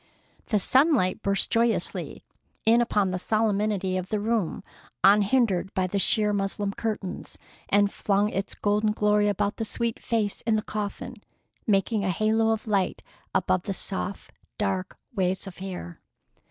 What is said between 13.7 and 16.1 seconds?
soft, dark waves of hair.